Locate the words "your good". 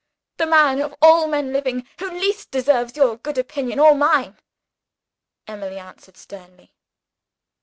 2.97-3.37